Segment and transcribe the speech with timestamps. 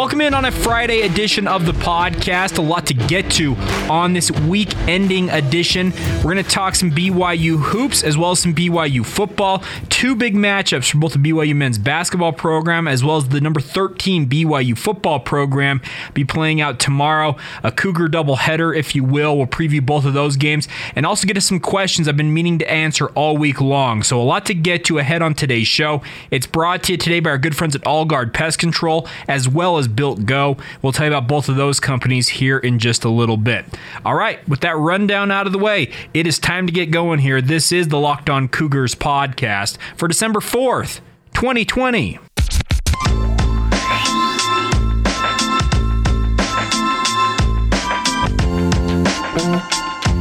[0.00, 2.56] Welcome in on a Friday edition of the podcast.
[2.56, 3.54] A lot to get to
[3.90, 5.92] on this week ending edition.
[6.16, 9.62] We're going to talk some BYU hoops as well as some BYU football.
[9.90, 13.60] Two big matchups for both the BYU men's basketball program as well as the number
[13.60, 15.82] 13 BYU football program
[16.14, 17.36] be playing out tomorrow.
[17.62, 19.36] A Cougar doubleheader, if you will.
[19.36, 22.58] We'll preview both of those games and also get to some questions I've been meaning
[22.60, 24.02] to answer all week long.
[24.02, 26.00] So, a lot to get to ahead on today's show.
[26.30, 29.46] It's brought to you today by our good friends at All Guard Pest Control as
[29.46, 30.56] well as Built Go.
[30.82, 33.64] We'll tell you about both of those companies here in just a little bit.
[34.04, 37.18] All right, with that rundown out of the way, it is time to get going
[37.20, 37.40] here.
[37.40, 41.00] This is the Locked On Cougars podcast for December 4th,
[41.34, 42.18] 2020.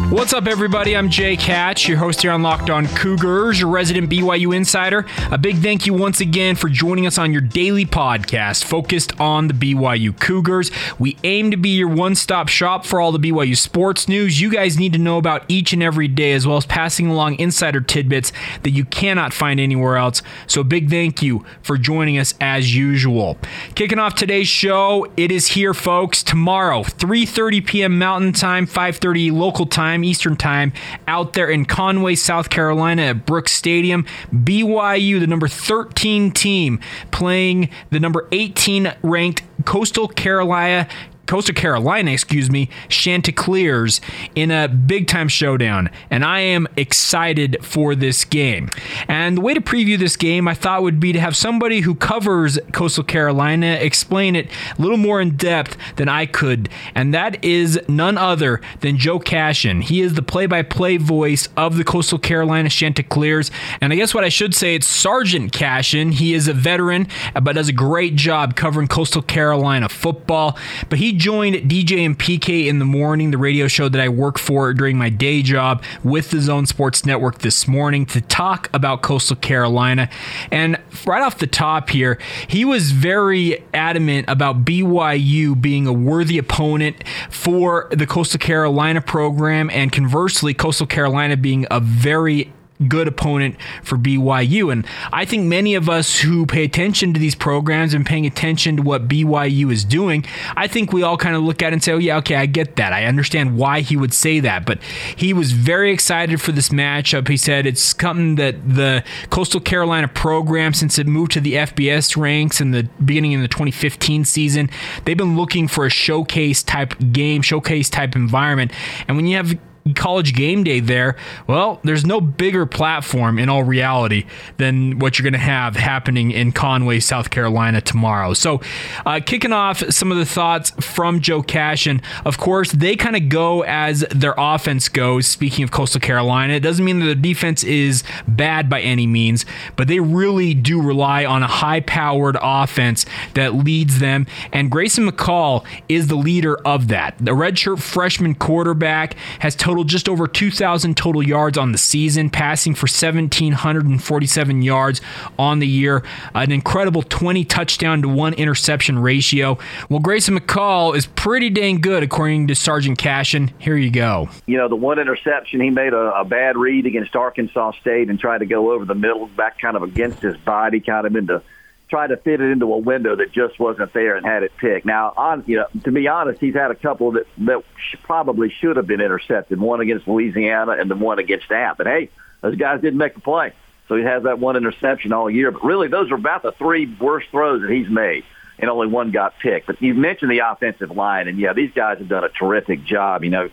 [0.10, 0.98] What's up, everybody?
[0.98, 5.06] I'm Jake Hatch, your host here on Locked On Cougars, your resident BYU insider.
[5.30, 9.48] A big thank you once again for joining us on your daily podcast focused on
[9.50, 10.72] the BYU Cougars.
[10.98, 14.50] We aim to be your one stop shop for all the BYU sports news you
[14.50, 17.80] guys need to know about each and every day, as well as passing along insider
[17.80, 18.32] tidbits
[18.64, 20.24] that you cannot find anywhere else.
[20.48, 23.38] So, big thank you for joining us as usual.
[23.76, 26.24] Kicking off today's show, it is here, folks.
[26.24, 28.00] Tomorrow, 3:30 p.m.
[28.00, 29.99] Mountain Time, 5:30 local time.
[30.04, 30.74] Eastern Time
[31.08, 34.06] out there in Conway, South Carolina at Brooks Stadium.
[34.34, 36.80] BYU, the number 13 team,
[37.12, 40.88] playing the number 18 ranked Coastal Carolina
[41.30, 44.02] Coastal Carolina, excuse me, Chanticleers
[44.34, 45.92] in a big time showdown.
[46.10, 48.72] And I am excited for this game.
[49.08, 51.94] And the way to preview this game, I thought would be to have somebody who
[51.94, 56.68] covers Coastal Carolina explain it a little more in depth than I could.
[56.96, 59.82] And that is none other than Joe Cashin.
[59.82, 63.52] He is the play by play voice of the Coastal Carolina Chanticleers.
[63.82, 66.12] And I guess what I should say, it's Sergeant Cashin.
[66.12, 67.08] He is a veteran,
[67.40, 70.58] but does a great job covering Coastal Carolina football.
[70.90, 74.40] But he joined DJ and PK in the morning, the radio show that I work
[74.40, 79.02] for during my day job with the Zone Sports Network this morning to talk about
[79.02, 80.10] Coastal Carolina.
[80.50, 86.38] And right off the top here, he was very adamant about BYU being a worthy
[86.38, 92.54] opponent for the Coastal Carolina program, and conversely, Coastal Carolina being a very
[92.88, 94.72] good opponent for BYU.
[94.72, 98.78] And I think many of us who pay attention to these programs and paying attention
[98.78, 100.26] to what BYU is doing,
[100.56, 102.46] I think we all kind of look at it and say, oh, yeah, okay, I
[102.46, 102.94] get that.
[102.94, 104.66] I understand why he would say that.
[104.66, 104.82] But
[105.16, 107.28] he was very excited for this matchup.
[107.28, 112.16] He said it's something that the Coastal Carolina program, since it moved to the FBS
[112.16, 114.70] ranks in the beginning of the 2015 season,
[115.04, 118.72] they've been looking for a showcase type game, showcase type environment.
[119.08, 119.58] And when you have
[119.94, 121.16] college game day there,
[121.48, 124.26] well, there's no bigger platform in all reality
[124.58, 128.34] than what you're going to have happening in Conway, South Carolina tomorrow.
[128.34, 128.62] So,
[129.06, 133.16] uh, kicking off some of the thoughts from Joe Cash, and of course, they kind
[133.16, 135.28] of go as their offense goes.
[135.28, 139.46] Speaking of Coastal Carolina, it doesn't mean that the defense is bad by any means,
[139.76, 144.26] but they really do rely on a high powered offense that leads them.
[144.52, 147.16] And Grayson McCall is the leader of that.
[147.20, 152.74] The redshirt freshman quarterback has total just over 2,000 total yards on the season, passing
[152.76, 155.02] for 1,747 yards
[155.38, 156.04] on the year.
[156.36, 159.58] An incredible 20 touchdown to one interception ratio.
[159.90, 163.52] Well, Grayson McCall is pretty dang good, according to Sergeant Cashin.
[163.60, 164.30] Here you go.
[164.46, 168.20] You know, the one interception, he made a, a bad read against Arkansas State and
[168.20, 171.42] tried to go over the middle, back kind of against his body, kind of into–
[171.90, 174.86] tried to fit it into a window that just wasn't there and had it picked.
[174.86, 177.64] Now, on you know, to be honest, he's had a couple that that
[178.04, 179.60] probably should have been intercepted.
[179.60, 181.78] One against Louisiana and the one against App.
[181.78, 182.10] But hey,
[182.42, 183.54] those guys didn't make the play,
[183.88, 185.52] so he has that one interception all year.
[185.52, 188.24] But really, those are about the three worst throws that he's made,
[188.60, 189.68] and only one got picked.
[189.68, 193.24] But you mentioned the offensive line, and yeah, these guys have done a terrific job.
[193.24, 193.50] You know.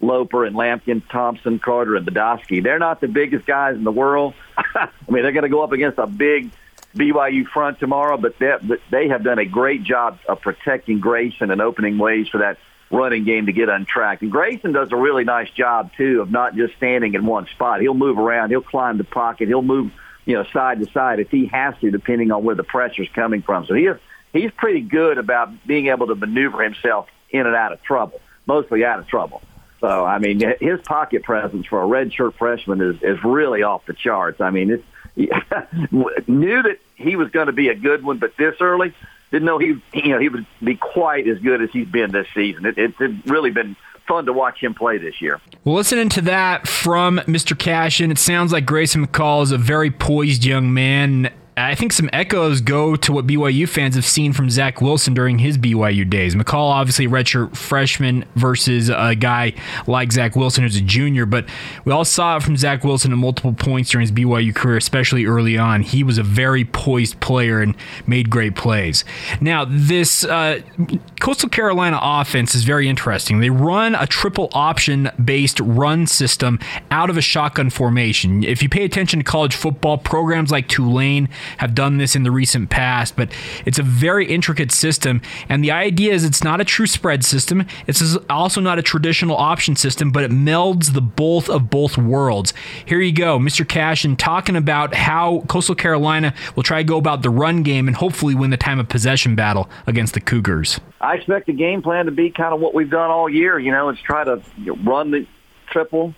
[0.00, 2.62] Loper and Lampkin, Thompson, Carter, and Badowski.
[2.62, 4.32] They're not the biggest guys in the world.
[4.56, 6.52] I mean, they're going to go up against a big
[6.98, 8.56] BYU front tomorrow, but they,
[8.90, 12.58] they have done a great job of protecting Grayson and opening ways for that
[12.90, 14.22] running game to get untracked.
[14.22, 17.80] And Grayson does a really nice job too of not just standing in one spot.
[17.80, 18.50] He'll move around.
[18.50, 19.48] He'll climb the pocket.
[19.48, 19.92] He'll move,
[20.24, 23.42] you know, side to side if he has to, depending on where the pressure's coming
[23.42, 23.66] from.
[23.66, 23.98] So he is,
[24.32, 28.84] he's pretty good about being able to maneuver himself in and out of trouble, mostly
[28.84, 29.42] out of trouble.
[29.80, 33.92] So I mean, his pocket presence for a redshirt freshman is is really off the
[33.92, 34.40] charts.
[34.40, 34.84] I mean, it's
[36.28, 38.92] knew that he was going to be a good one, but this early,
[39.30, 42.26] didn't know he you know he would be quite as good as he's been this
[42.34, 42.66] season.
[42.66, 45.40] It, it's really been fun to watch him play this year.
[45.64, 47.56] Well, listening to that from Mr.
[47.56, 51.30] Cashin, it sounds like Grayson McCall is a very poised young man.
[51.58, 55.38] I think some echoes go to what BYU fans have seen from Zach Wilson during
[55.38, 56.34] his BYU days.
[56.34, 59.54] McCall, obviously, redshirt freshman versus a guy
[59.86, 61.46] like Zach Wilson, who's a junior, but
[61.84, 65.26] we all saw it from Zach Wilson at multiple points during his BYU career, especially
[65.26, 65.82] early on.
[65.82, 67.74] He was a very poised player and
[68.06, 69.04] made great plays.
[69.40, 70.60] Now, this uh,
[71.20, 73.40] Coastal Carolina offense is very interesting.
[73.40, 76.58] They run a triple option based run system
[76.90, 78.44] out of a shotgun formation.
[78.44, 81.28] If you pay attention to college football, programs like Tulane,
[81.58, 83.32] have done this in the recent past, but
[83.66, 85.20] it's a very intricate system.
[85.48, 87.66] And the idea is it's not a true spread system.
[87.86, 92.52] It's also not a traditional option system, but it melds the both of both worlds.
[92.84, 93.66] Here you go, Mr.
[93.66, 97.96] Cashin talking about how Coastal Carolina will try to go about the run game and
[97.96, 100.80] hopefully win the time of possession battle against the Cougars.
[101.00, 103.58] I expect the game plan to be kind of what we've done all year.
[103.58, 104.42] You know, it's try to
[104.84, 105.26] run the
[105.70, 106.14] triple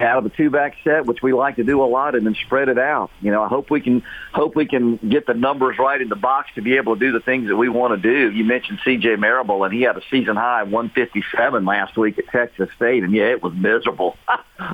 [0.00, 2.34] out of a two back set, which we like to do a lot, and then
[2.44, 3.10] spread it out.
[3.20, 4.02] You know, I hope we can
[4.32, 7.12] hope we can get the numbers right in the box to be able to do
[7.12, 8.30] the things that we want to do.
[8.30, 9.16] You mentioned C.J.
[9.16, 13.24] Marable, and he had a season high 157 last week at Texas State, and yeah,
[13.24, 14.16] it was miserable.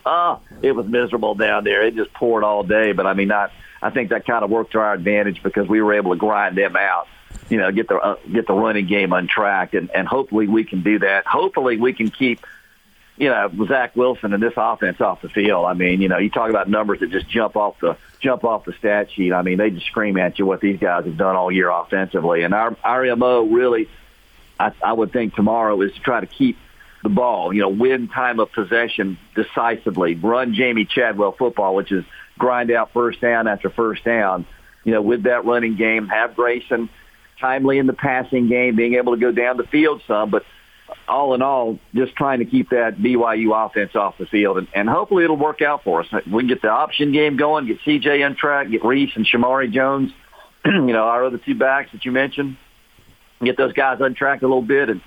[0.04, 1.86] oh, it was miserable down there.
[1.86, 3.52] It just poured all day, but I mean, not.
[3.80, 6.56] I think that kind of worked to our advantage because we were able to grind
[6.56, 7.08] them out
[7.48, 10.82] you know, get the uh, get the running game untracked, and and hopefully we can
[10.82, 11.26] do that.
[11.26, 12.40] Hopefully we can keep
[13.16, 15.66] you know, Zach Wilson and this offense off the field.
[15.66, 18.64] I mean, you know, you talk about numbers that just jump off the jump off
[18.64, 19.32] the stat sheet.
[19.32, 22.42] I mean, they just scream at you what these guys have done all year offensively.
[22.42, 23.88] And our our mo really,
[24.58, 26.56] I, I would think tomorrow is to try to keep
[27.02, 27.52] the ball.
[27.52, 30.14] You know, win time of possession decisively.
[30.14, 32.04] Run Jamey Chadwell football, which is
[32.38, 34.46] grind out first down after first down.
[34.84, 36.88] You know, with that running game, have Grayson
[37.38, 40.44] timely in the passing game, being able to go down the field some, but
[41.08, 44.88] all in all, just trying to keep that BYU offense off the field, and, and
[44.88, 46.06] hopefully it'll work out for us.
[46.26, 49.70] We can get the option game going, get CJ on track, get Reese and Shermari
[49.70, 50.12] Jones,
[50.64, 52.56] you know, our other two backs that you mentioned,
[53.42, 55.00] get those guys untracked a little bit, and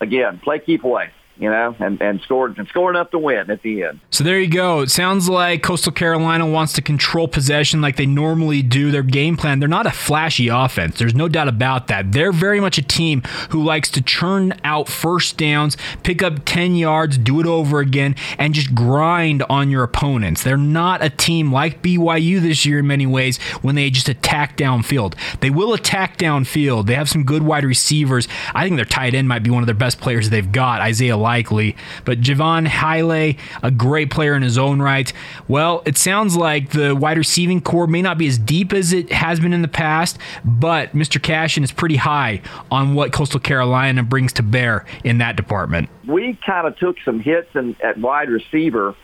[0.00, 1.10] again, play keep away
[1.40, 4.00] you know, and, and scored and score enough to win at the end.
[4.10, 4.80] So there you go.
[4.80, 8.90] It sounds like Coastal Carolina wants to control possession like they normally do.
[8.90, 10.98] Their game plan, they're not a flashy offense.
[10.98, 12.12] There's no doubt about that.
[12.12, 16.74] They're very much a team who likes to churn out first downs, pick up 10
[16.74, 20.42] yards, do it over again, and just grind on your opponents.
[20.42, 24.58] They're not a team like BYU this year in many ways when they just attack
[24.58, 25.14] downfield.
[25.40, 26.86] They will attack downfield.
[26.86, 28.28] They have some good wide receivers.
[28.54, 31.16] I think their tight end might be one of their best players they've got, Isaiah
[31.30, 31.76] Likely.
[32.04, 35.12] But Jaivon Heiligh, a great player in his own right.
[35.46, 39.12] Well, it sounds like the wide receiving core may not be as deep as it
[39.12, 41.22] has been in the past, but Mr.
[41.22, 45.88] Cashin is pretty high on what Coastal Carolina brings to bear in that department.
[46.04, 48.96] We kind of took some hits in, at wide receiver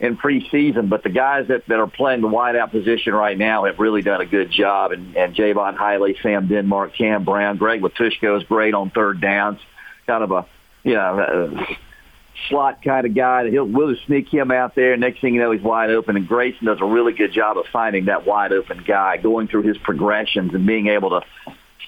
[0.00, 3.78] in preseason, but the guys that, that are playing the wideout position right now have
[3.78, 4.90] really done a good job.
[4.90, 9.60] And, and Jaivon Heiligh, Sam Denmark, Cam Brown, Greg Latushko is great on third downs.
[10.08, 10.46] Kind of a
[10.84, 11.74] you know, uh,
[12.48, 13.48] slot kind of guy.
[13.50, 14.96] He'll we'll just sneak him out there.
[14.96, 16.16] Next thing you know, he's wide open.
[16.16, 19.62] And Grayson does a really good job of finding that wide open guy, going through
[19.62, 21.22] his progressions and being able to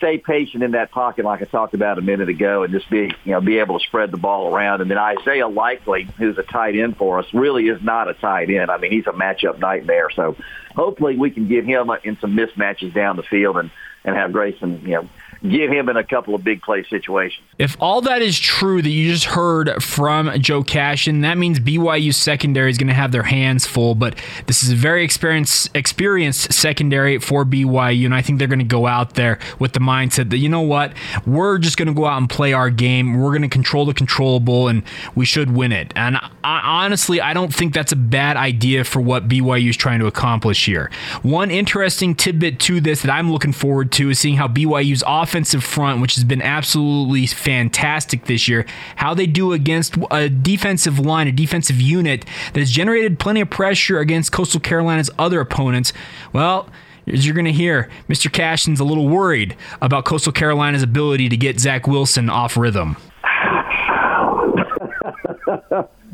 [0.01, 3.13] stay patient in that pocket, like I talked about a minute ago, and just be
[3.25, 4.81] you know be able to spread the ball around.
[4.81, 8.51] And then Isaiah Likely, who's a tight end for us, really is not a tight
[8.51, 8.71] end.
[8.71, 10.09] I mean, he's a matchup nightmare.
[10.17, 10.37] So
[10.75, 13.71] hopefully we can get him in some mismatches down the field and
[14.05, 15.09] and have Grayson you know
[15.43, 17.47] get him in a couple of big play situations.
[17.59, 22.15] If all that is true that you just heard from Joe Cashin, that means BYU
[22.15, 23.95] secondary is going to have their hands full.
[23.95, 24.17] But
[24.47, 28.65] this is a very experienced, experienced secondary for BYU, and I think they're going to
[28.65, 30.93] go out there with the mindset that you know what,
[31.27, 33.19] we're just going to go out and play our game.
[33.19, 34.83] We're going to control the controllable, and
[35.15, 35.93] we should win it.
[35.97, 40.01] And I, honestly, I don't think that's a bad idea for what BYU is trying
[40.01, 40.91] to accomplish here.
[41.23, 45.30] One interesting tidbit to this that I'm looking forward to is seeing how BYU's offense
[45.31, 50.99] offensive front, which has been absolutely fantastic this year, how they do against a defensive
[50.99, 55.93] line, a defensive unit that has generated plenty of pressure against Coastal Carolina's other opponents.
[56.33, 56.69] Well,
[57.07, 58.31] as you're going to hear, Mr.
[58.31, 62.97] Cashin's a little worried about Coastal Carolina's ability to get Zach Wilson off rhythm.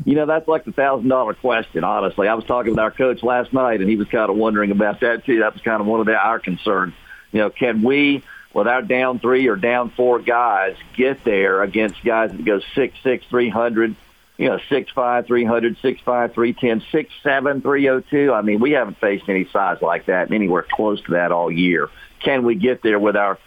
[0.05, 2.27] you know, that's like the thousand dollar question, honestly.
[2.27, 4.99] I was talking with our coach last night and he was kind of wondering about
[4.99, 5.39] that too.
[5.39, 6.93] That was kind of one of the, our concerns.
[7.31, 12.31] You know, can we without down three or down four guys get there against guys
[12.31, 13.95] that go six six three hundred,
[14.37, 18.33] you know six five three hundred, six five three ten, six seven three oh two.
[18.33, 21.89] I mean, we haven't faced any size like that anywhere close to that all year.
[22.23, 23.37] Can we get there with our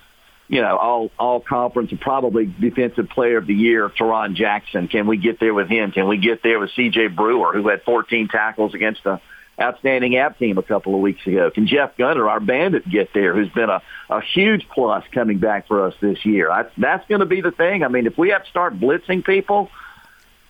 [0.51, 4.89] you know, all all conference and probably defensive player of the year, Tarron Jackson.
[4.89, 5.93] Can we get there with him?
[5.93, 7.07] Can we get there with C.J.
[7.07, 9.21] Brewer, who had 14 tackles against a
[9.61, 11.51] outstanding app team a couple of weeks ago?
[11.51, 15.69] Can Jeff Gunter, our bandit, get there, who's been a, a huge plus coming back
[15.69, 16.51] for us this year?
[16.51, 17.83] I, that's going to be the thing.
[17.83, 19.71] I mean, if we have to start blitzing people,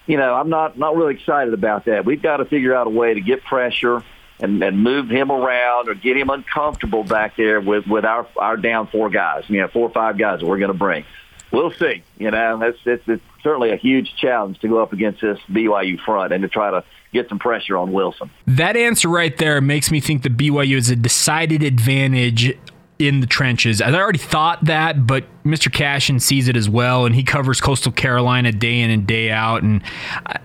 [0.07, 2.05] you know, I'm not not really excited about that.
[2.05, 4.02] We've got to figure out a way to get pressure
[4.40, 8.57] and, and move him around or get him uncomfortable back there with, with our, our
[8.57, 11.05] down four guys, you know, four or five guys that we're going to bring.
[11.50, 12.02] We'll see.
[12.19, 16.00] You know, that's, it's, it's certainly a huge challenge to go up against this BYU
[16.00, 18.31] front and to try to get some pressure on Wilson.
[18.47, 22.57] That answer right there makes me think that BYU is a decided advantage
[22.99, 23.81] in the trenches.
[23.81, 25.73] I already thought that, but Mr.
[25.73, 29.62] Cashin sees it as well, and he covers Coastal Carolina day in and day out.
[29.62, 29.82] And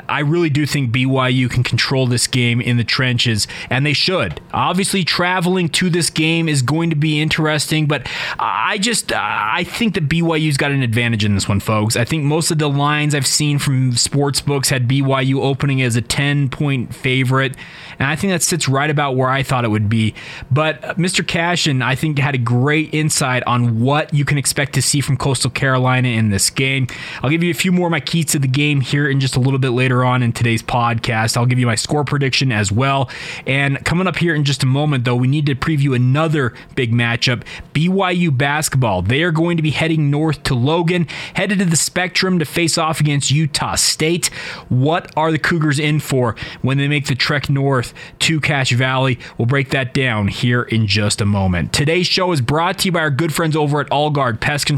[0.08, 4.40] I really do think BYU can control this game in the trenches, and they should.
[4.54, 8.08] Obviously, traveling to this game is going to be interesting, but
[8.40, 11.96] I just I think that BYU's got an advantage in this one, folks.
[11.96, 15.96] I think most of the lines I've seen from sports books had BYU opening as
[15.96, 17.56] a 10 point favorite,
[18.00, 20.14] and I think that sits right about where I thought it would be.
[20.52, 21.26] But uh, Mr.
[21.26, 25.18] Cashin, I think, had a great insight on what you can expect to see from
[25.18, 26.88] Coastal Carolina in this game.
[27.22, 29.36] I'll give you a few more of my keys to the game here in just
[29.36, 31.36] a little bit later on in today's podcast.
[31.38, 33.10] I'll give you my score prediction as well.
[33.46, 36.94] And coming up here in just a moment, though, we need to preview another big
[36.94, 39.02] matchup BYU basketball.
[39.02, 42.78] They are going to be heading north to Logan, headed to the Spectrum to face
[42.78, 44.28] off against Utah State.
[44.70, 49.20] What are the Cougars in for when they make the trek north to Cache Valley?
[49.38, 51.74] We'll break that down here in just a moment.
[51.74, 54.66] Today's show is brought to you by our good friends over at All Guard Pest
[54.66, 54.75] Control.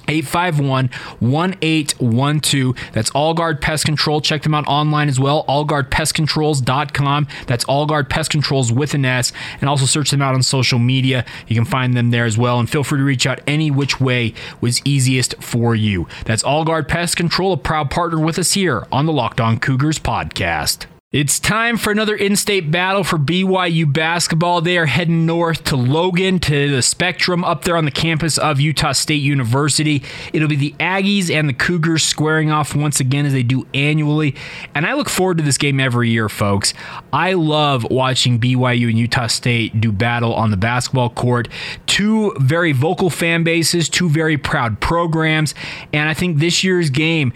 [0.10, 0.90] 851
[1.20, 2.76] 1812.
[2.94, 4.22] That's Allguard Pest Control.
[4.22, 5.46] Check them out online as well.
[5.48, 7.28] AllGuardPestControls.com.
[7.48, 9.32] That's Allguard Pest Controls with an S.
[9.62, 11.26] And also search them out on social media.
[11.48, 12.60] You can find them there as well.
[12.60, 16.08] And feel free to reach out any which way was easiest for you.
[16.26, 20.00] That's Allguard Pest Control, a proud partner with us here on the Locked On Cougars
[20.00, 20.86] podcast.
[21.12, 24.62] It's time for another in state battle for BYU basketball.
[24.62, 28.62] They are heading north to Logan to the Spectrum up there on the campus of
[28.62, 30.04] Utah State University.
[30.34, 34.36] It'll be the Aggies and the Cougars squaring off once again as they do annually.
[34.76, 36.76] And I look forward to this game every year, folks.
[37.12, 41.48] I love watching BYU and Utah State do battle on the basketball court.
[41.88, 45.56] Two very vocal fan bases, two very proud programs.
[45.92, 47.34] And I think this year's game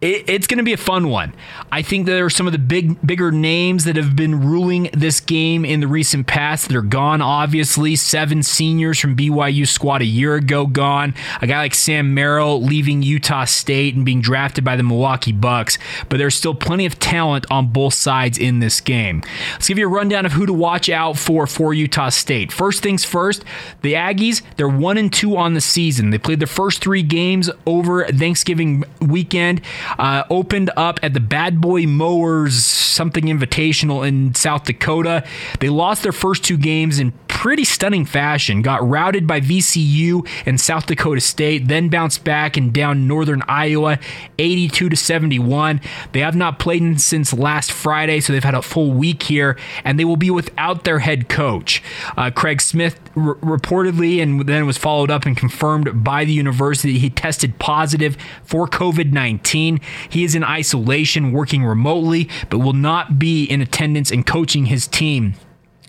[0.00, 1.34] it, it's going to be a fun one.
[1.72, 5.18] I think there are some of the big, bigger names that have been ruling this
[5.18, 7.20] game in the recent past that are gone.
[7.20, 11.14] Obviously, seven seniors from BYU squad a year ago gone.
[11.40, 15.78] A guy like Sam Merrill leaving Utah State and being drafted by the Milwaukee Bucks.
[16.08, 19.22] But there's still plenty of talent on both sides in this game.
[19.54, 22.52] Let's give you a rundown of who to watch out for for Utah State.
[22.52, 23.44] First things first,
[23.82, 24.42] the Aggies.
[24.56, 26.10] They're one and two on the season.
[26.10, 29.60] They played their first three games over Thanksgiving weekend.
[29.98, 35.24] Uh, opened up at the Bad Boy Mowers something invitational in South Dakota.
[35.60, 38.62] They lost their first two games in pretty stunning fashion.
[38.62, 44.00] Got routed by VCU and South Dakota State, then bounced back and down Northern Iowa
[44.38, 45.80] 82 to 71.
[46.10, 50.00] They have not played since last Friday, so they've had a full week here, and
[50.00, 51.80] they will be without their head coach.
[52.16, 56.98] Uh, Craig Smith r- reportedly, and then was followed up and confirmed by the university,
[56.98, 59.77] he tested positive for COVID 19.
[60.08, 64.86] He is in isolation, working remotely, but will not be in attendance and coaching his
[64.86, 65.34] team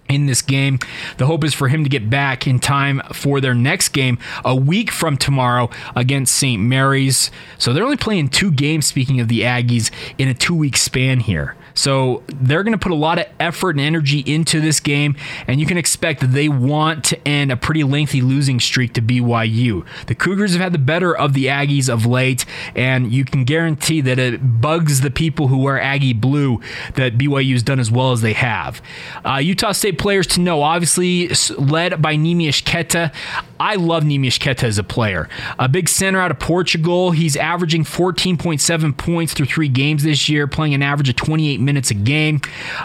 [0.10, 0.80] in this game.
[1.18, 4.56] The hope is for him to get back in time for their next game a
[4.56, 6.62] week from tomorrow against St.
[6.62, 7.32] Mary's.
[7.58, 11.20] So they're only playing two games, speaking of the Aggies, in a two week span
[11.20, 11.56] here.
[11.74, 15.16] So they're going to put a lot of effort and energy into this game,
[15.48, 19.02] and you can expect that they want to end a pretty lengthy losing streak to
[19.02, 19.86] BYU.
[20.08, 22.46] The Cougars have had the better of the Aggies of late,
[22.76, 26.60] and you can guarantee that it bugs the people who wear Aggie blue
[26.96, 28.82] that BYU has done as well as they have.
[29.26, 33.12] Uh, Utah State players to know, obviously led by Neemias Queta.
[33.60, 35.28] I love Neemias Queta as a player.
[35.58, 37.12] A big center out of Portugal.
[37.12, 41.92] He's averaging 14.7 points through three games this year, playing an average of 28 minutes
[41.92, 42.40] a game.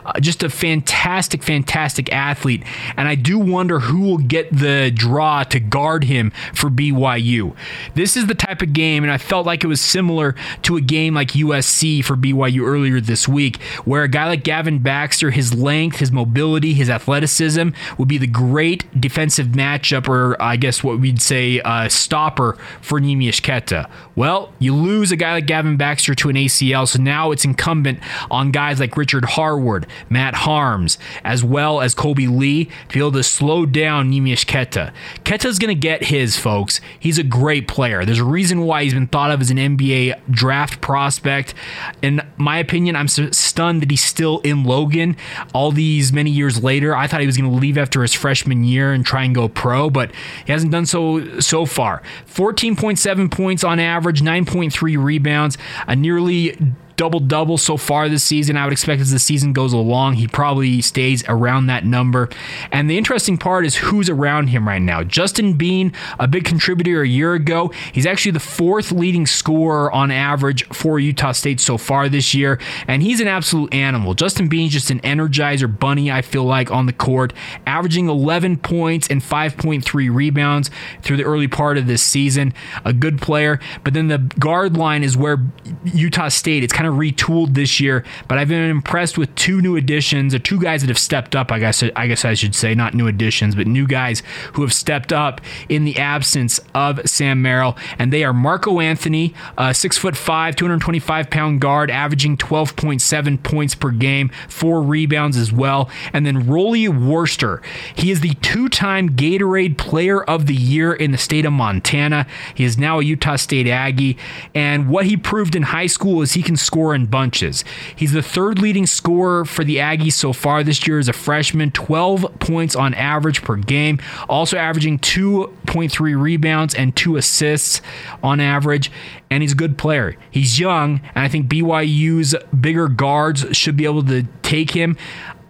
[0.04, 2.64] Uh, just a fantastic, fantastic athlete.
[2.96, 7.54] And I do wonder who will get the draw to guard him for BYU.
[7.94, 10.80] This is the type of game, and I felt like it was similar to a
[10.80, 15.54] game like USC for BYU earlier this week, where a guy like Gavin Baxter, his
[15.54, 20.98] length, his mobility, his athleticism would be the great defensive matchup, or I guess what
[20.98, 23.86] we'd say uh, stopper for Neemias Queta.
[24.16, 27.98] Well, you lose a guy like Gavin Baxter to an ACL, so now it's incumbent
[28.30, 33.12] on guys like Richard Harward, Matt Haarms, as well as Kolby Lee to be able
[33.12, 34.90] to slow down Neemias Queta.
[35.26, 36.80] Queta's going to get his, folks.
[36.98, 38.06] He's a great player.
[38.06, 41.52] There's a reason why he's been thought of as an NBA draft prospect.
[42.00, 45.18] In my opinion, I'm stunned that he's still in Logan
[45.52, 46.96] all these many years later.
[46.96, 49.46] I thought he was going to leave after his freshman year and try and go
[49.46, 50.10] pro, but
[50.46, 52.02] he hasn't done so so far.
[52.26, 56.56] 14.7 points on average, 9.3 rebounds, a nearly
[56.96, 58.56] double double so far this season.
[58.56, 62.28] I would expect as the season goes along, he probably stays around that number.
[62.70, 65.02] And the interesting part is who's around him right now.
[65.02, 70.10] Justin Bean, a big contributor a year ago, he's actually the fourth leading scorer on
[70.10, 74.14] average for Utah State so far this year, and he's an absolute animal.
[74.14, 77.32] Justin Bean's just an energizer bunny, I feel like, on the court,
[77.66, 80.70] averaging 11 points and 5.3 rebounds
[81.02, 82.52] through the early part of this season.
[82.84, 85.38] A good player, but then the guard line is where
[85.84, 89.60] Utah State, it's kind kind of retooled this year, but I've been impressed with two
[89.60, 91.50] new additions, or two guys that have stepped up.
[91.50, 94.22] I guess I guess I should say not new additions, but new guys
[94.52, 99.34] who have stepped up in the absence of Sam Merrill, and they are Marco Anthony,
[99.72, 105.88] six foot five, 225 pound guard, averaging 12.7 points per game, four rebounds as well,
[106.12, 107.62] and then Rollie Worster.
[107.94, 112.26] He is the two-time Gatorade Player of the Year in the state of Montana.
[112.54, 114.18] He is now a Utah State Aggie,
[114.54, 117.64] and what he proved in high school is he can score score in bunches.
[117.94, 121.70] He's the third leading scorer for the Aggies so far this year as a freshman,
[121.70, 127.80] 12 points on average per game, also averaging 2.3 rebounds and two assists
[128.24, 128.90] on average.
[129.30, 130.16] And he's a good player.
[130.32, 134.96] He's young, and I think BYU's bigger guards should be able to take him.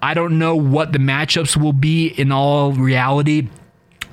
[0.03, 3.49] I don't know what the matchups will be in all reality.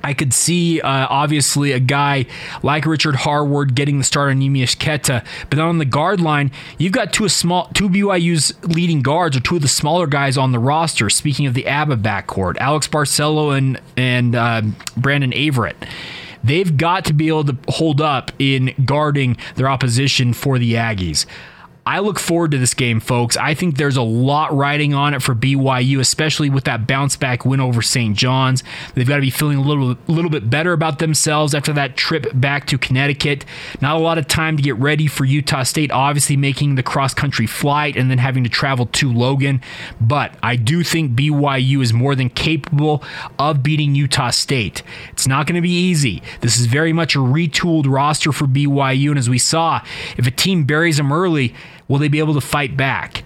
[0.02, 2.26] I could see uh, obviously a guy
[2.62, 6.50] like Richard Harward getting the start on Neemias Queta, but then on the guard line,
[6.78, 10.52] you've got two small two BYU's leading guards or two of the smaller guys on
[10.52, 11.08] the roster.
[11.10, 14.62] Speaking of the ABBA backcourt, Alex Barcelo and and uh,
[14.96, 15.86] Brandon Averette.
[16.44, 21.24] They've got to be able to hold up in guarding their opposition for the Aggies.
[21.84, 23.36] I look forward to this game, folks.
[23.36, 27.44] I think there's a lot riding on it for BYU, especially with that bounce back
[27.44, 28.16] win over St.
[28.16, 28.62] John's.
[28.94, 32.26] They've got to be feeling a little, little bit better about themselves after that trip
[32.34, 33.44] back to Connecticut.
[33.80, 37.14] Not a lot of time to get ready for Utah State, obviously making the cross
[37.14, 39.60] country flight and then having to travel to Logan.
[40.00, 43.02] But I do think BYU is more than capable
[43.40, 44.84] of beating Utah State.
[45.10, 46.22] It's not going to be easy.
[46.42, 49.10] This is very much a retooled roster for BYU.
[49.10, 49.82] And as we saw,
[50.16, 51.56] if a team buries them early,
[51.92, 53.22] Will they be able to fight back?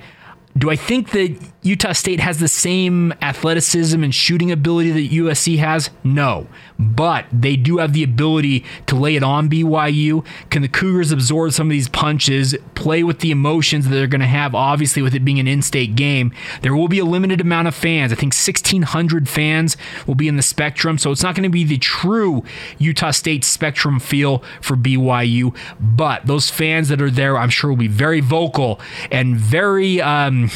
[0.59, 5.59] Do I think that Utah State has the same athleticism and shooting ability that USC
[5.59, 5.91] has?
[6.05, 6.47] No.
[6.79, 10.25] But they do have the ability to lay it on BYU.
[10.51, 14.21] Can the Cougars absorb some of these punches, play with the emotions that they're going
[14.21, 16.33] to have, obviously, with it being an in state game?
[16.63, 18.13] There will be a limited amount of fans.
[18.13, 19.77] I think 1,600 fans
[20.07, 20.99] will be in the spectrum.
[20.99, 22.45] So it's not going to be the true
[22.79, 25.57] Utah State spectrum feel for BYU.
[25.81, 30.01] But those fans that are there, I'm sure, will be very vocal and very.
[30.01, 30.49] Um,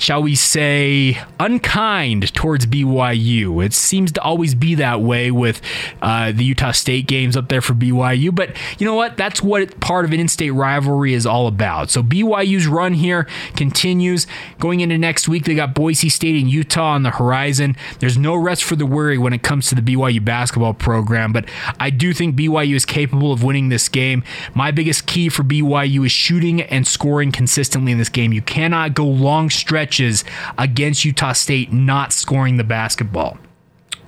[0.00, 3.62] shall we say, unkind towards BYU.
[3.64, 5.60] It seems to always be that way with
[6.00, 8.34] uh, the Utah State games up there for BYU.
[8.34, 9.18] But you know what?
[9.18, 11.90] That's what part of an in state rivalry is all about.
[11.90, 14.26] So BYU's run here continues.
[14.58, 17.76] Going into next week, they got Boise State and Utah on the horizon.
[17.98, 21.44] There's no rest for the weary when it comes to the BYU basketball program, but
[21.78, 24.24] I do think BYU is capable of winning this game.
[24.54, 28.32] My biggest key for BYU is shooting and scoring consistently in this game.
[28.32, 30.24] You cannot go long stretch stretches
[30.56, 33.38] against Utah State not scoring the basketball.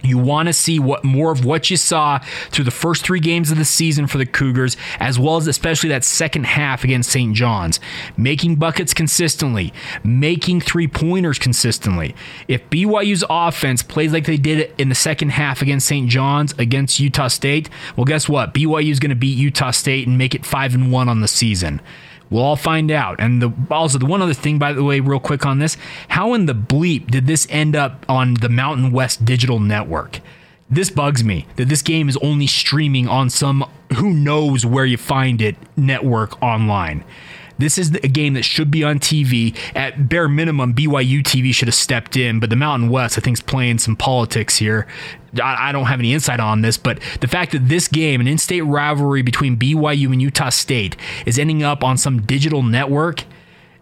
[0.05, 2.19] You want to see what more of what you saw
[2.51, 5.91] through the first three games of the season for the Cougars, as well as especially
[5.91, 7.37] that second half against St.
[7.37, 7.79] John's.
[8.17, 12.17] Making buckets consistently, making three pointers consistently.
[12.49, 16.09] If BYU's offense plays like they did in the second half against St.
[16.09, 18.55] John's against Utah State, well, guess what?
[18.55, 21.29] BYU is going to beat Utah State and make it five and one on the
[21.29, 21.81] season.
[22.33, 23.17] We'll all find out.
[23.19, 25.77] And the also the one other thing, by the way, real quick on this:
[26.09, 30.21] how in the bleep did this end up on the Mountain West Digital Network?
[30.71, 34.97] This bugs me that this game is only streaming on some who knows where you
[34.97, 37.05] find it network online.
[37.63, 39.57] This is a game that should be on TV.
[39.77, 43.37] At bare minimum, BYU TV should have stepped in, but the Mountain West, I think,
[43.37, 44.89] is playing some politics here.
[45.41, 48.37] I, don't have any insight on this, but the fact that this game, an in
[48.37, 53.25] state rivalry between BYU and Utah State, is ending up on some digital network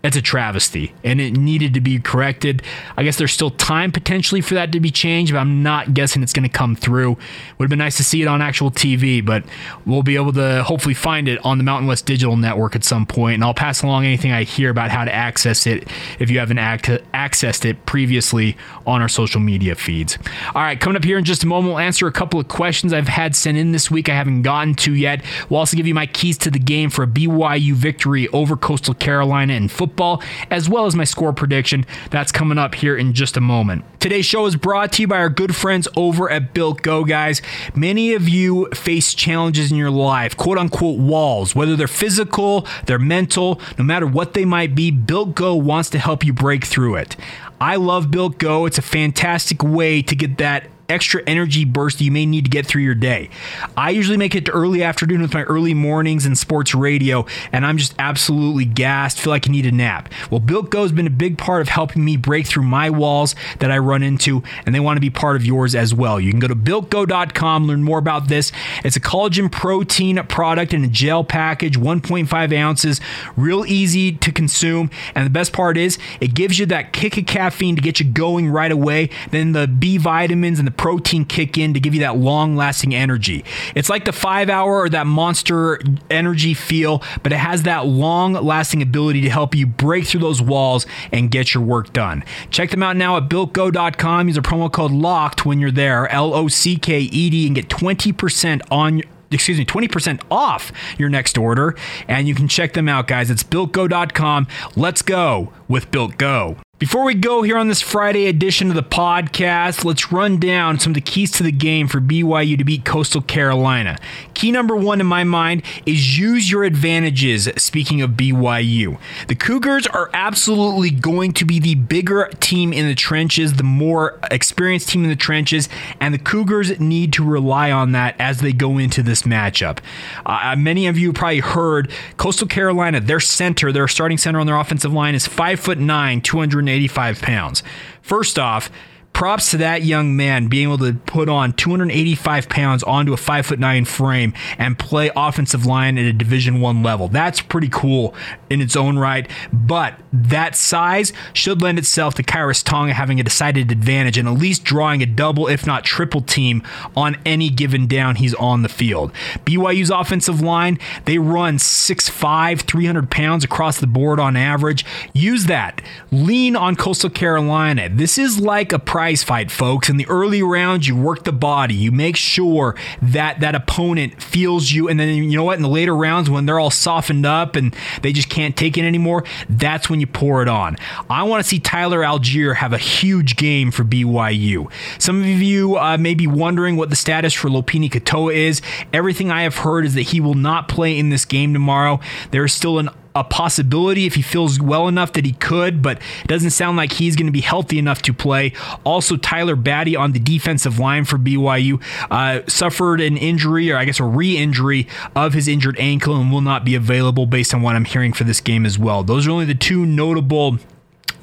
[0.03, 2.63] it's a travesty and it needed to be corrected.
[2.97, 6.23] I guess there's still time potentially for that to be changed, but I'm not guessing
[6.23, 7.19] it's going to come through.
[7.59, 9.45] Would have been nice to see it on actual TV, but
[9.85, 13.05] we'll be able to hopefully find it on the Mountain West Digital Network at some
[13.05, 15.87] point, and I'll pass along anything I hear about how to access it
[16.19, 20.17] if you haven't accessed it previously on our social media feeds.
[20.55, 22.95] All right, coming up here in just a moment, we'll answer a couple of questions
[22.95, 25.23] I've had sent in this week I haven't gotten to yet.
[25.51, 28.95] We'll also give you my keys to the game for a BYU victory over Coastal
[28.95, 31.85] Carolina in football football, as well as my score prediction.
[32.11, 33.85] That's coming up here in just a moment.
[33.99, 37.43] Today's show is brought to you by our good friends over at Built Go, guys.
[37.75, 42.99] Many of you face challenges in your life, quote unquote walls, whether they're physical, they're
[42.99, 46.95] mental, no matter what they might be, Built Go wants to help you break through
[46.97, 47.17] it.
[47.61, 48.65] I love Built Go.
[48.65, 52.67] It's a fantastic way to get that extra energy burst you may need to get
[52.67, 53.31] through your day.
[53.77, 57.65] I usually make it to early afternoon with my early mornings and sports radio, and
[57.65, 60.13] I'm just absolutely gassed, feel like I need a nap.
[60.31, 63.35] Well, Built Go has been a big part of helping me break through my walls
[63.61, 66.21] that I run into, and they want to be part of yours as well.
[66.21, 68.53] You can go to builtgo.com, learn more about this.
[68.85, 73.01] It's a collagen protein product in a gel package, 1.5 ounces,
[73.37, 74.91] real easy to consume.
[75.15, 78.07] And the best part is, it gives you that kick of caffeine to get you
[78.07, 79.11] going right away.
[79.31, 82.95] Then the B vitamins and the protein kick in to give you that long lasting
[82.95, 83.45] energy.
[83.75, 88.33] It's like the five hour or that monster energy feel, but it has that long
[88.33, 92.25] lasting ability to help you break through those walls and get your work done.
[92.49, 94.29] Check them out now at builtgo.com.
[94.29, 97.55] Use a promo code LOCKED when you're there, L O C K E D, and
[97.55, 101.77] get 20% on excuse me, 20% off your next order.
[102.09, 103.31] And you can check them out, guys.
[103.31, 104.47] It's builtgo.com.
[104.77, 106.57] Let's go with Built Go.
[106.81, 110.93] Before we go here on this Friday edition of the podcast, let's run down some
[110.93, 113.99] of the keys to the game for BYU to beat Coastal Carolina.
[114.33, 117.51] Key number one in my mind is use your advantages.
[117.59, 122.95] Speaking of BYU, the Cougars are absolutely going to be the bigger team in the
[122.95, 125.69] trenches, the more experienced team in the trenches,
[126.01, 129.81] and the Cougars need to rely on that as they go into this matchup.
[130.25, 134.57] Uh, many of you probably heard Coastal Carolina, their center, their starting center on their
[134.57, 137.63] offensive line is five foot nine, 200 285 pounds.
[138.03, 138.71] First off,
[139.13, 143.45] props to that young man being able to put on 285 pounds onto a five
[143.45, 147.09] foot nine frame and play offensive line at a division one level.
[147.09, 148.15] That's pretty cool
[148.49, 153.23] in its own right but that size should lend itself to Khyiris Tonga having a
[153.23, 156.63] decided advantage and at least drawing a double if not triple team
[156.97, 159.13] on any given down he's on the field.
[159.45, 164.85] BYU's offensive line they run 6'5 300 pounds across the board on average.
[165.13, 165.83] Use that.
[166.11, 167.89] Lean on Coastal Carolina.
[167.89, 169.89] This is like a prize fight, folks.
[169.89, 171.75] In the early rounds, you work the body.
[171.75, 174.91] You make sure that that opponent feels you.
[174.91, 175.57] And then, you know what?
[175.57, 178.83] In the later rounds, when they're all softened up and they just can't take it
[178.83, 180.77] anymore, that's when you pour it on.
[181.09, 184.71] I want to see Tyler Allgeier have a huge game for BYU.
[184.99, 188.61] Some of you uh, may be wondering what the status for Lopini Katoa is.
[188.93, 192.01] Everything I have heard is that he will not play in this game tomorrow.
[192.33, 195.99] There is still an a possibility if he feels well enough that he could, but
[196.23, 198.53] it doesn't sound like he's going to be healthy enough to play.
[198.85, 203.85] Also, Tyler Batty on the defensive line for BYU uh, suffered an injury, or I
[203.85, 207.63] guess a re injury of his injured ankle, and will not be available based on
[207.63, 209.03] what I'm hearing for this game as well.
[209.03, 210.59] Those are only the two notable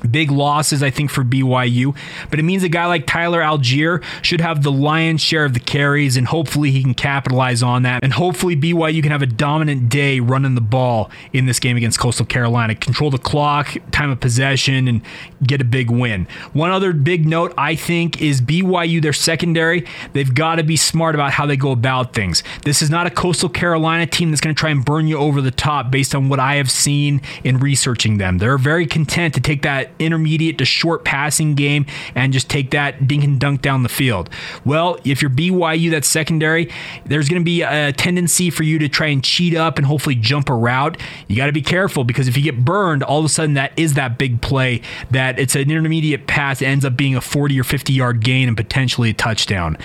[0.10, 1.96] Big losses, I think, for BYU,
[2.30, 5.60] but it means a guy like Tyler Allgeier should have the lion's share of the
[5.60, 8.04] carries, and hopefully he can capitalize on that.
[8.04, 12.00] And hopefully BYU can have a dominant day running the ball in this game against
[12.00, 15.02] Coastal Carolina, control the clock, time of possession, and
[15.44, 16.28] get a big win.
[16.54, 21.16] One other big note, I think, is BYU, their secondary, they've got to be smart
[21.16, 22.44] about how they go about things.
[22.64, 25.42] This is not a Coastal Carolina team that's going to try and burn you over
[25.42, 28.38] the top based on what I have seen in researching them.
[28.38, 33.08] They're very content to take that intermediate to short passing game and just take that
[33.08, 34.30] dink and dunk down the field.
[34.66, 36.72] Well, if you're BYU, that's secondary,
[37.06, 40.16] there's going to be a tendency for you to try and cheat up and hopefully
[40.16, 40.98] jump a route.
[41.28, 43.72] You got to be careful because if you get burned, all of a sudden that
[43.78, 47.64] is that big play that it's an intermediate pass ends up being a 40 or
[47.64, 49.78] 50 yard gain and potentially a touchdown.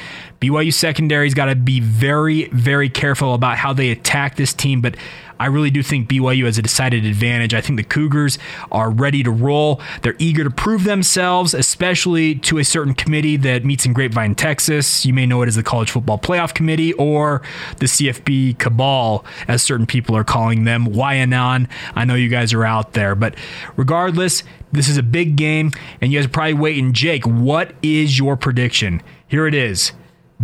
[0.43, 4.97] BYU secondary's got to be very, very careful about how they attack this team, but
[5.39, 7.55] I really do think BYU has a decided advantage.
[7.55, 8.41] I think the Cougars
[8.73, 9.81] are ready to roll.
[10.03, 15.07] They're eager to prove themselves, especially to a certain committee that meets in Grapevine, Texas.
[15.07, 17.43] You may know it as the College Football Playoff Committee or
[17.77, 20.87] the CFB Cabal, as certain people are calling them.
[20.87, 21.69] YAnon.
[21.95, 23.37] I know you guys are out there, but
[23.77, 26.93] regardless, this is a big game, and you guys are probably waiting.
[26.93, 29.03] Jake, what is your prediction?
[29.29, 29.93] Here it is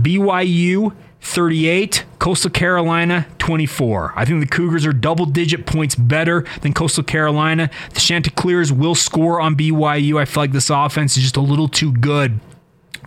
[0.00, 4.12] BYU 38, Coastal Carolina 24.
[4.14, 7.70] I think the Cougars are double digit points better than Coastal Carolina.
[7.94, 10.20] The Chanticleers will score on BYU.
[10.20, 12.38] I feel like this offense is just a little too good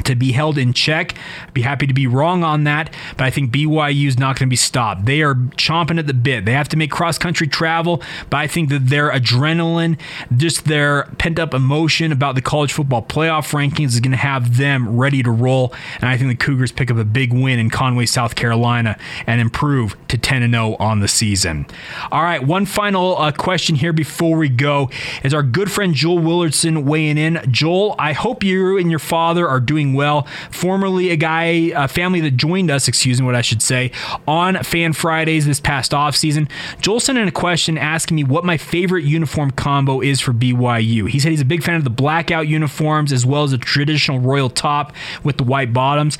[0.03, 1.15] to be held in check.
[1.47, 4.47] I'd be happy to be wrong on that, but I think BYU is not going
[4.47, 5.05] to be stopped.
[5.05, 6.45] They are chomping at the bit.
[6.45, 9.99] They have to make cross country travel, but I think that their adrenaline,
[10.35, 14.57] just their pent up emotion about the college football playoff rankings is going to have
[14.57, 15.73] them ready to roll.
[15.95, 19.41] And I think the Cougars pick up a big win in Conway, South Carolina, and
[19.41, 21.65] improve to 10 0 on the season.
[22.11, 24.89] All right, one final uh, question here before we go
[25.23, 27.41] is our good friend Joel Willardson weighing in.
[27.49, 30.27] Joel, I hope you and your father are doing well.
[30.51, 33.91] Formerly a guy, a family that joined us, excuse me, what I should say,
[34.27, 36.47] on Fan Fridays this past off season.
[36.81, 41.09] Joel sent in a question asking me what my favorite uniform combo is for BYU.
[41.09, 44.19] He said he's a big fan of the blackout uniforms as well as the traditional
[44.19, 46.17] royal top with the white bottoms.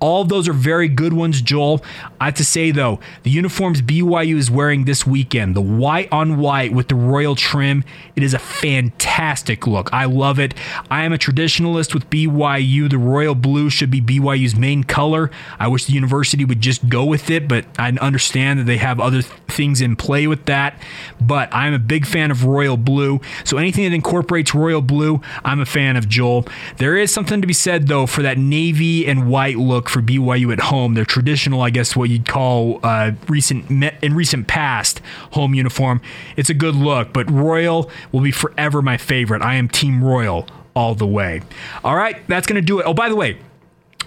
[0.00, 1.82] All of those are very good ones, Joel.
[2.20, 6.38] I have to say, though, the uniforms BYU is wearing this weekend, the white on
[6.38, 7.84] white with the royal trim,
[8.14, 9.92] it is a fantastic look.
[9.92, 10.54] I love it.
[10.90, 12.88] I am a traditionalist with BYU.
[12.88, 15.30] The royal blue should be BYU's main color.
[15.58, 19.00] I wish the university would just go with it, but I understand that they have
[19.00, 20.80] other things in play with that.
[21.20, 23.20] But I'm a big fan of royal blue.
[23.44, 26.46] So anything that incorporates royal blue, I'm a fan of Joel.
[26.76, 30.52] There is something to be said, though, for that navy and white look for BYU
[30.52, 30.94] at home.
[30.94, 35.00] Their traditional, I guess, what you'd call uh, recent in recent past
[35.32, 36.00] home uniform.
[36.36, 39.42] It's a good look, but Royal will be forever my favorite.
[39.42, 41.42] I am Team Royal all the way.
[41.84, 42.84] All right, that's to do it.
[42.84, 43.38] Oh, by the way,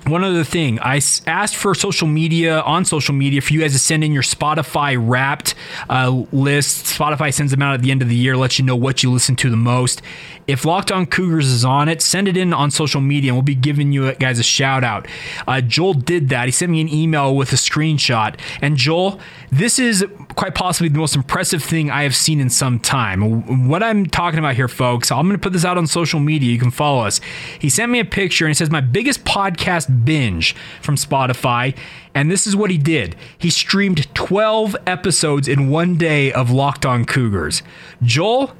[0.07, 3.79] one other thing, I asked for social media on social media for you guys to
[3.79, 5.53] send in your Spotify Wrapped
[5.89, 6.85] uh, list.
[6.85, 9.11] Spotify sends them out at the end of the year, lets you know what you
[9.11, 10.01] listen to the most.
[10.51, 13.41] If Locked On Cougars is on it, send it in on social media, and we'll
[13.41, 15.07] be giving you guys a shout out.
[15.47, 16.45] Uh, Joel did that.
[16.45, 19.17] He sent me an email with a screenshot, and Joel,
[19.49, 23.69] this is quite possibly the most impressive thing I have seen in some time.
[23.69, 26.51] What I'm talking about here, folks, I'm going to put this out on social media.
[26.51, 27.21] You can follow us.
[27.57, 31.77] He sent me a picture and he says, My biggest podcast binge from Spotify.
[32.13, 36.85] And this is what he did he streamed 12 episodes in one day of Locked
[36.85, 37.63] On Cougars.
[38.03, 38.53] Joel,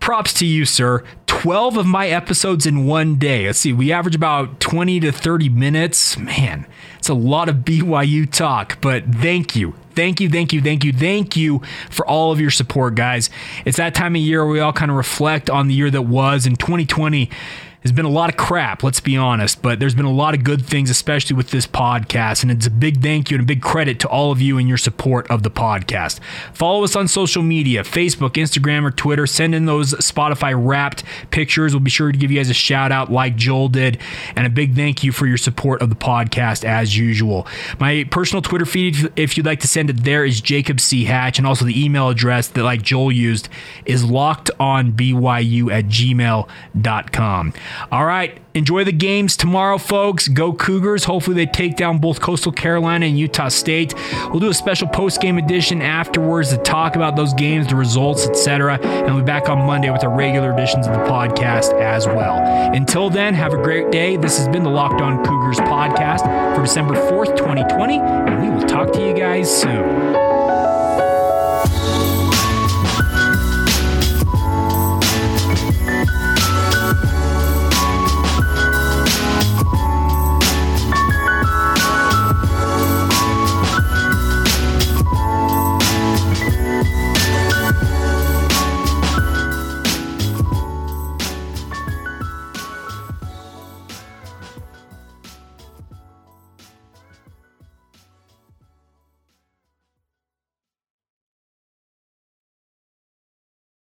[0.00, 1.04] props to you, sir.
[1.26, 3.46] 12 of my episodes in one day.
[3.46, 6.18] Let's see, we average about 20 to 30 minutes.
[6.18, 6.66] Man,
[6.98, 9.74] it's a lot of BYU talk, but thank you.
[9.94, 13.28] Thank you, thank you, thank you, thank you for all of your support, guys.
[13.64, 16.02] It's that time of year where we all kind of reflect on the year that
[16.02, 17.30] was in 2020
[17.82, 20.44] has been a lot of crap, let's be honest, but there's been a lot of
[20.44, 22.42] good things, especially with this podcast.
[22.42, 24.68] And it's a big thank you and a big credit to all of you and
[24.68, 26.20] your support of the podcast.
[26.52, 29.26] Follow us on social media Facebook, Instagram, or Twitter.
[29.26, 31.72] Send in those Spotify wrapped pictures.
[31.72, 33.98] We'll be sure to give you guys a shout out like Joel did.
[34.36, 37.46] And a big thank you for your support of the podcast as usual.
[37.78, 41.04] My personal Twitter feed, if you'd like to send it there, is Jacob C.
[41.04, 41.38] Hatch.
[41.38, 43.48] And also the email address that, like Joel used,
[43.86, 47.54] is lockedonbyu at gmail.com.
[47.90, 48.38] All right.
[48.54, 50.26] Enjoy the games tomorrow, folks.
[50.28, 51.04] Go Cougars.
[51.04, 53.94] Hopefully, they take down both Coastal Carolina and Utah State.
[54.28, 58.26] We'll do a special post game edition afterwards to talk about those games, the results,
[58.26, 58.78] etc.
[58.82, 62.38] And we'll be back on Monday with our regular editions of the podcast as well.
[62.74, 64.16] Until then, have a great day.
[64.16, 68.66] This has been the Locked On Cougars podcast for December 4th, 2020, and we will
[68.66, 70.29] talk to you guys soon.